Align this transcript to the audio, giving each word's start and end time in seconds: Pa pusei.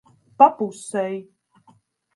Pa 0.37 0.47
pusei. 0.57 1.15